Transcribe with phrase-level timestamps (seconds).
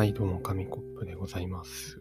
[0.00, 2.00] はい、どうも、紙コップでございます。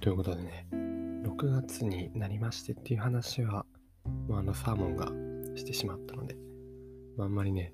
[0.00, 3.64] ということでね、6月になりましてっていう話は、
[4.26, 5.06] まあ、あの、サーモンが
[5.56, 6.34] してしまったので、
[7.16, 7.72] まあ、あんまりね、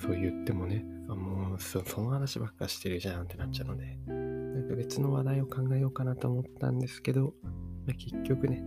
[0.00, 7.50] そう言ってもね、あもうそ、その話ばっかしてるじゃんってなっちゃうので、なんか別の話題を考えようかなと思ったんですけど、ま
[7.90, 8.62] あ、結局ね、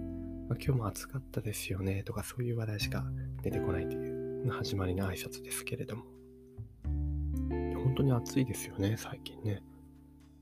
[0.49, 3.05] まあ、今日も暑かったですよねとかそういう話題しか
[3.41, 6.18] 出てこないという始まりの挨拶ですけれども、
[7.99, 9.62] 当に暑いですよね、最近ね。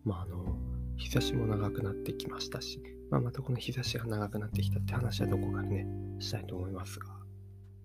[0.04, 0.58] まあ、あの、
[0.96, 5.88] 日差しも長くなってきましたし、まあ、またこの日差しが長くなってきたって話はどこかでね、
[6.20, 7.08] したいと思いますが、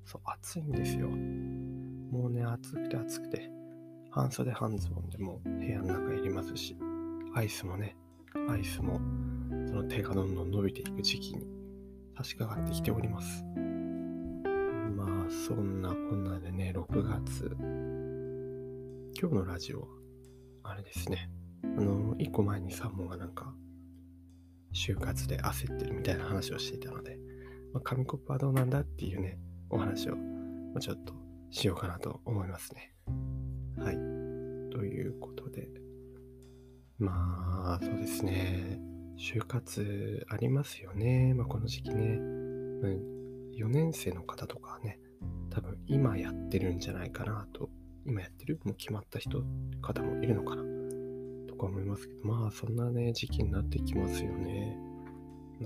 [0.05, 1.09] そう、暑いんですよ。
[1.09, 3.51] もうね、暑くて暑くて、
[4.11, 6.77] 半袖半ズボンでも部屋の中いりますし、
[7.34, 7.97] アイスもね、
[8.51, 9.01] アイスも
[9.69, 11.47] その手がどんどん伸びていく時期に
[12.19, 13.43] 差し掛かってきております。
[14.95, 17.57] まあ、そんなこんなでね、6月、
[19.19, 19.87] 今日のラジオは、
[20.64, 21.31] あれですね。
[21.64, 23.55] あの、一個前にサーモンがなんか、
[24.75, 27.19] 就活で焦ってるみたいな話をしていたので、
[27.72, 29.39] まあ、紙コップはどうなんだっていうね、
[29.70, 30.17] お話を、
[30.81, 31.14] ちょっと
[31.50, 32.95] しようかなと思いますね。
[33.78, 33.95] はい。
[34.70, 35.69] ということで、
[36.98, 38.81] まあ、そうですね。
[39.19, 41.34] 就活ありますよね。
[41.34, 42.19] まあ、この時期ね。
[43.56, 44.98] 4年生の方とかはね、
[45.50, 47.69] 多分今やってるんじゃないかなと
[48.06, 48.61] 今やってる？
[48.64, 49.45] もう決まった人、
[49.81, 50.62] 方もいるのかな？
[51.48, 54.77] とか思いますけど、まあそんなね、時期になってきますよね。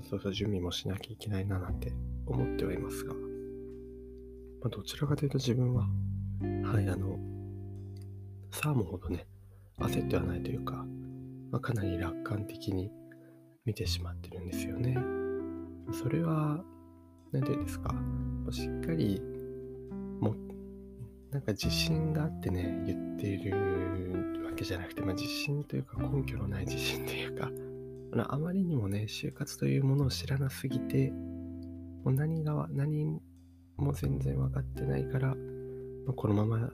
[0.09, 1.91] そうそう準備もしなきゃいけないななんて
[2.27, 3.19] 思ってはいますが、ま
[4.65, 5.87] あどちらかというと自分は、
[6.71, 7.17] はい、あの、
[8.51, 9.25] サーモンほどね、
[9.79, 10.85] 焦ってはないというか、
[11.51, 12.91] まあ、かなり楽観的に
[13.65, 14.97] 見てしまってるんですよね。
[15.93, 16.63] それは、
[17.31, 17.95] 何て言うんですか、
[18.51, 19.21] しっかり
[21.31, 27.51] なんか自信があってね、言っているわけじゃなくて、まあ、自信というか根拠のない自信というか、
[28.29, 33.19] あまりにもね、就活というものを知らなすぎて、もう何が、何
[33.75, 35.35] も全然分かってないから、ま
[36.11, 36.71] あ、このまま、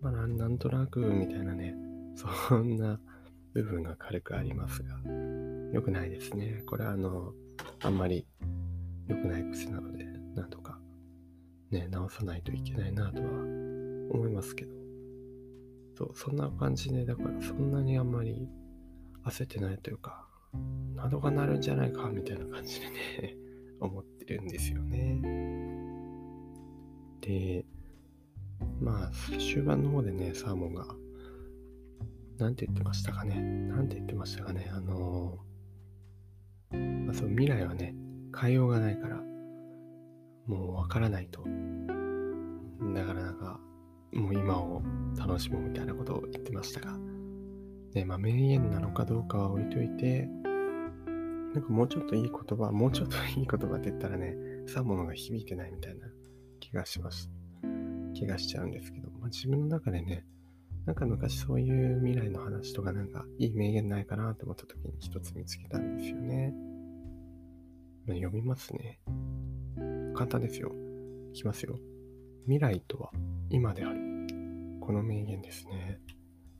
[0.00, 1.74] まあな、んとなくみたいなね、
[2.48, 3.00] そんな
[3.54, 5.00] 部分が軽くありますが、
[5.72, 6.62] 良くないですね。
[6.66, 7.32] これはあの、
[7.82, 8.26] あんまり
[9.06, 10.67] 良くない癖なので、なんとか
[11.70, 13.28] ね、直さないといけないなとは
[14.10, 14.78] 思いますけど。
[15.96, 18.48] そう、そんな感じで、だからそんなにあんまり
[19.24, 20.28] 焦ってないというか、
[20.94, 23.36] 窓が鳴るんじゃないかみたいな感じでね、
[23.80, 25.20] 思ってるんですよね。
[27.20, 27.66] で、
[28.80, 30.86] まあ、終盤の方でね、サーモンが、
[32.38, 33.40] なんて言ってましたかね。
[33.40, 34.70] なんて言ってましたかね。
[34.72, 37.94] あのー、まあ、そう、未来はね、
[38.40, 39.20] 変えようがないから、
[40.48, 41.42] もうわからないと。
[42.94, 43.60] だからなんか、
[44.14, 44.82] もう今を
[45.18, 46.96] 楽しむみたいなことを言ってましたが、
[47.94, 50.26] ね、まあ名言なのかどうかは置いといて、
[51.54, 54.36] なんかもうちょっといい言葉、もうちょっといい言葉って言ったらね、
[54.66, 56.06] さものが響いてないみたいな
[56.60, 57.30] 気がします。
[58.14, 60.24] 気がしちゃうんですけど、まあ自分の中でね、
[60.86, 66.54] なんか昔そういう未来の話とかなんかいい名言ないかなと思った時に一つ見つけたんですよね。
[68.06, 68.98] 読みますね。
[70.18, 70.72] 簡単ですよ。
[71.32, 71.78] いきますよ。
[72.46, 73.12] 未来とは
[73.50, 74.00] 今である。
[74.80, 76.00] この名言ですね。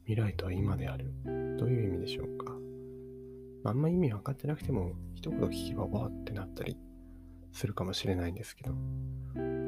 [0.04, 1.12] 未来とは今である。
[1.58, 2.56] どういう意味でしょうか。
[3.64, 6.76] あんま意味分かってなくても、一言聞けばわーってなったり
[7.52, 8.70] するかもしれないんですけど、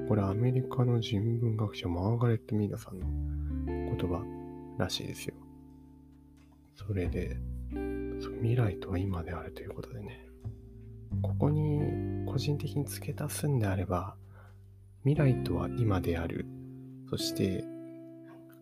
[0.06, 3.06] これアメリカの人文学者マーガレット・ミーナさんの
[3.66, 4.24] 言葉
[4.78, 5.34] らしいですよ。
[6.76, 7.36] それで、
[8.38, 10.29] 未来とは今であるということでね、
[11.22, 11.80] ここに
[12.26, 14.16] 個人的に付け足すんであれば、
[15.04, 16.46] 未来とは今である。
[17.08, 17.64] そして、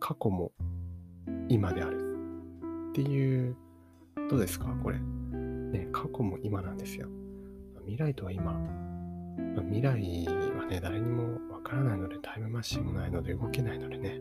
[0.01, 0.53] 過去も
[1.49, 1.99] 今である。
[2.91, 3.57] っていう、
[4.31, 4.67] どうですか？
[4.83, 4.99] これ。
[4.99, 7.09] ね、過去も今なんですよ。
[7.81, 8.55] 未来とは今。
[9.71, 10.27] 未来
[10.57, 14.17] はね、誰にもわからないので、タイムマシンもないので動けないのでね。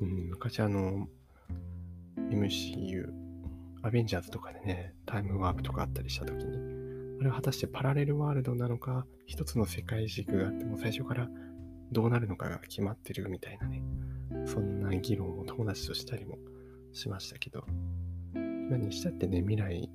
[0.00, 1.06] うん、昔あの、
[2.16, 3.12] MCU、
[3.82, 6.79] アベンジャーズとかでね、タイムワープとかあったりした時に、
[7.22, 11.28] れは果たしてパラレルワールドなのか、一つの世界軸があっても最初から
[11.92, 13.82] どうなるのかが決まってるみたいなね、
[14.46, 16.38] そんな議論を友達としたりも
[16.92, 17.64] しましたけど、
[18.34, 19.90] 何したってね、未来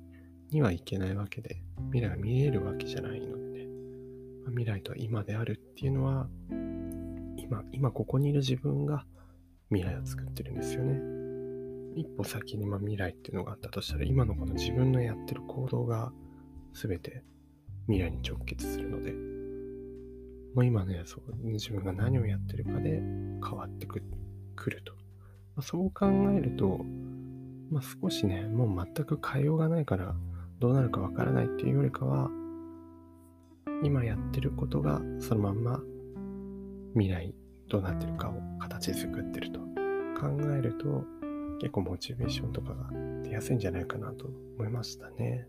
[0.50, 3.66] には行けないわけで、未来が見えるわけじゃないのでね、
[4.44, 6.28] まあ、未来とは今であるっていうのは、
[7.38, 9.04] 今、今ここにいる自分が
[9.70, 11.00] 未来を作ってるんですよね。
[11.96, 16.12] 一歩先にま未来っていうのがあったとしたら、今のこの自分のやってる行動が
[16.76, 17.22] 全て
[17.86, 19.12] 未来に直結するので、
[20.54, 23.02] もう今ね、そう自分が何をやってるかで
[23.42, 24.92] 変わってくると。
[25.54, 26.84] まあ、そう考えると、
[27.70, 30.14] まあ、少しね、もう全く変えようがないから、
[30.58, 32.30] どうなるかわからないっていうよりかは、
[33.82, 35.80] 今やってることがそのまんま
[36.94, 37.34] 未来
[37.68, 39.60] どうなってるかを形作ってると
[40.18, 41.04] 考えると
[41.60, 42.90] 結構モチベーションとかが
[43.22, 44.28] 出やすいんじゃないかなと
[44.58, 45.46] 思いましたね。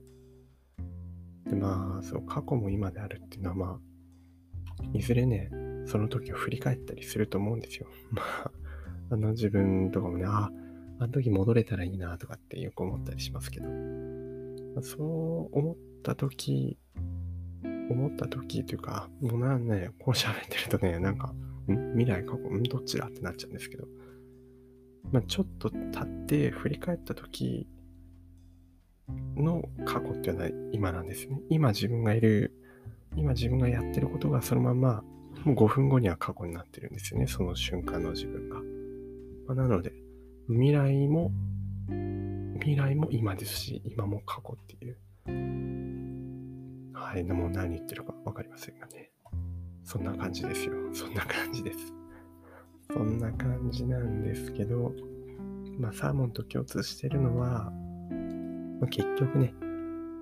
[1.50, 5.50] でまあそう過去も今であるっていうのはまあいずれね
[5.86, 7.88] その時を振り返ったりすると思うんですよ。
[8.12, 8.52] まあ
[9.10, 10.52] あの自分とかもねあ
[11.00, 16.78] あの時戻れたらいいなとかってよく思ったりしますけど、まあ、そう思った時
[17.90, 21.34] 思った時というか、もうなんね、こう喋ってるとね、なんか、
[21.72, 21.94] ん？
[21.98, 22.64] 未来過去、ん？
[22.64, 23.88] どっちだってなっちゃうんですけど、
[25.12, 27.68] まあ、ちょっと経って振り返った時
[29.36, 31.40] の過去っていうのは今なんですね。
[31.50, 32.54] 今自分がいる、
[33.16, 35.04] 今自分がやってることがそのまま、
[35.46, 37.28] もう5分後には過去になってるんですよね。
[37.28, 38.60] その瞬間の自分が。
[39.48, 39.94] まあ、なので、
[40.48, 41.32] 未来も、
[42.60, 44.98] 未来も今ですし、今も過去っていう。
[46.94, 49.12] はい、でも何言ってるか分かりませんがね。
[49.84, 50.74] そんな感じですよ。
[50.94, 51.94] そんな感じです。
[52.92, 54.94] そんな感じなんですけど、
[55.80, 57.72] まあ、サーモンと共通してるのは、
[58.80, 59.54] まあ、結局ね、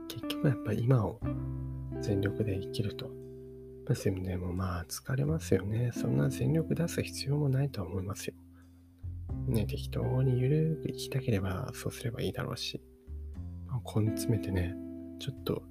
[0.07, 1.19] 結局やっぱり今を
[2.01, 3.09] 全力で生きると。
[3.87, 5.91] まあ、でもまあ疲れますよね。
[5.93, 8.33] そんな全力出す必要もないとは思いますよ。
[9.47, 12.81] ね、適当にゆるく生きたければそうすればいいだろうし、
[13.67, 14.75] まあ、根詰めてね、
[15.19, 15.61] ちょっと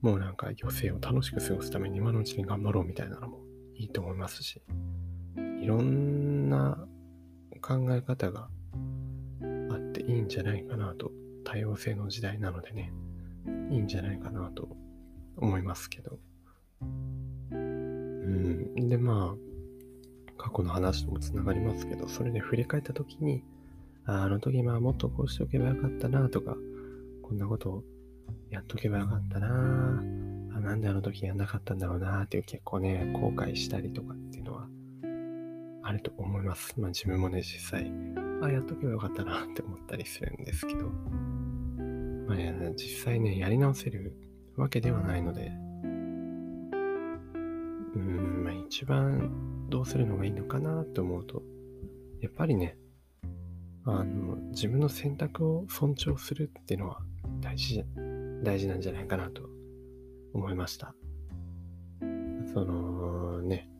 [0.00, 3.40] もうなんか余生を楽しく過ごすために今のうちに頑張ろうみたいなのも
[3.74, 4.62] いいと思いますし、
[5.60, 6.86] いろんな
[7.60, 8.48] 考え方が
[9.70, 11.10] あっていいんじゃないかなと、
[11.48, 12.92] 多様性の時代なのでね、
[13.70, 14.68] いいんじゃないかなと
[15.38, 16.18] 思いますけど。
[16.82, 18.88] うん。
[18.90, 23.42] で、まあ、過去の話ともつながりますけど、それで振り返った時に、
[24.04, 26.54] ああの時まあもっとこうしておけばよかったなとか、
[27.22, 27.84] こんなことを
[28.50, 29.48] やっとけばよかったな
[30.54, 34.66] あなんであの時やんなかったんだろうなっていう結構ね、後悔したりとかっていうのは
[35.82, 36.74] あると思います。
[36.78, 37.90] まあ自分もね、実際、
[38.42, 40.90] あ、やっとけばよかったなって思ったりするんですけど、
[42.28, 42.38] まあ、
[42.76, 44.14] 実際ね、やり直せる
[44.56, 45.50] わけではないので、
[47.94, 51.42] うん、まあ一番どうするのがいいのかなと思うと、
[52.20, 52.76] やっぱりね、
[53.84, 57.00] あの、自分の選択を尊重するっていうのは
[57.40, 57.82] 大事
[58.42, 59.48] 大事なんじゃないかなと
[60.34, 60.94] 思いました。
[62.52, 63.70] そのね、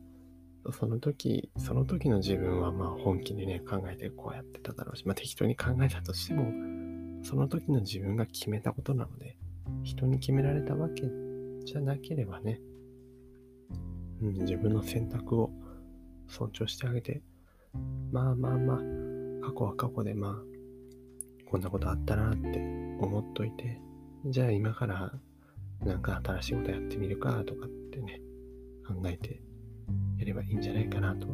[0.71, 6.51] その時、その時の自分はまあ本気でね、考えてこうやってただろうし、まあ適当に考えたとしても、
[7.23, 9.37] その時の自分が決めたことなので、
[9.83, 11.03] 人に決められたわけ
[11.65, 12.59] じゃなければね、
[14.21, 15.51] うん、自分の選択を
[16.27, 17.21] 尊重してあげて、
[18.11, 18.77] まあまあまあ、
[19.45, 20.35] 過去は過去でまあ、
[21.49, 22.59] こんなことあったなって
[22.99, 23.81] 思っといて、
[24.25, 25.11] じゃあ今から
[25.85, 28.21] なんか新しいことやってみるかとかってね、
[28.87, 29.41] 考えて
[30.17, 31.27] やればいいんじゃないかなと。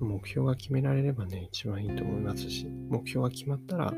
[0.00, 3.92] 目標が決められればね、一番いいと思いますし、目標が決まったら、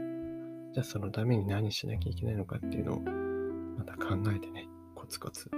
[0.77, 3.01] じゃあそのために何しなきゃいけないのかっていうのを
[3.79, 5.51] また考えてね、コツコツ。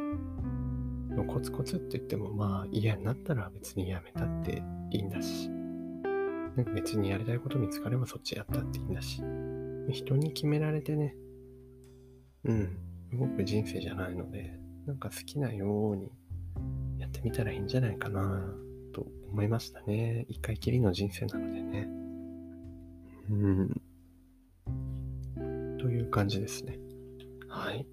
[1.26, 4.62] コツコツって言ってもまあ嫌になったら別にやめたって
[4.92, 9.20] いいんだし、なんか別にやりたいこと見つかればそっちやったっていいんだし、
[9.90, 11.16] 人に決められてね、
[12.44, 12.78] うん、
[13.18, 14.56] 動く人生じゃないので、
[14.86, 16.12] なんか好きなように
[16.98, 18.54] やってみたらいいんじゃないかな
[18.94, 20.26] と思いましたね。
[20.28, 21.88] 一回きりの人生なのでね。
[23.30, 23.77] うん。
[25.78, 26.78] という感じですね。
[27.48, 27.86] はい。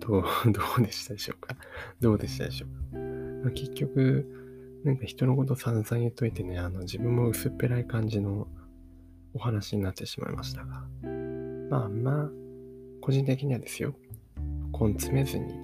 [0.00, 1.56] どう、 どうでしたでしょうか？
[2.00, 2.98] どうでしたでしょうか、
[3.44, 8.46] まあ、結局、なんか人のこと散々言っといてね、あの自分も薄っぺらい感じの
[9.34, 10.86] お話になってしまいましたが、
[11.70, 12.30] まあまあ、
[13.00, 13.94] 個人的にはですよ、
[14.78, 15.54] 根詰めずに、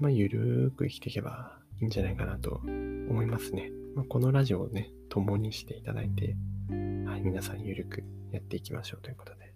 [0.00, 3.70] まあ、ゆるーく生きていけばいいんじゃないかなと思いますね。
[3.94, 6.34] まあ、このラジオをね、共にしていただいて、
[6.68, 6.91] はい、
[7.22, 8.02] 皆さんゆるく
[8.32, 9.52] やっていきましょうということで。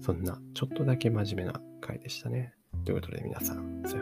[0.00, 2.54] そんな、ちょっとだけ真面目な回でしたね。
[2.84, 4.01] ということで皆さん、さよ